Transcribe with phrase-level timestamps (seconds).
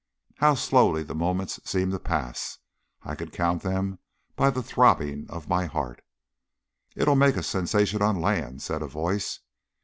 [0.37, 2.57] How slowly the moments seemed to pass!
[3.03, 3.99] I could count them
[4.35, 6.03] by the throbbing of my heart.
[6.95, 9.41] "It'll make a sensation on land," said a voice.